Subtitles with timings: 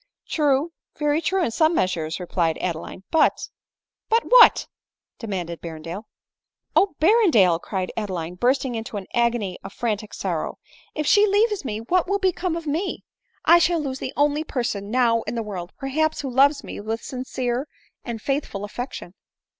[0.37, 3.49] "True, very true in some measure," replied Adeline;«but
[4.09, 4.65] ""But what?"
[5.19, 6.05] demanded Berrendale."
[6.75, 10.57] O Berrendale!" cried Adeline, bursting into an agony of frantic sorrow,"
[10.95, 13.03] if she leaves me what will be come of me!
[13.45, 17.03] I shall lose the only person now in the world, perhaps, who loves me with
[17.03, 17.67] sincere
[18.03, 19.13] and faithful affection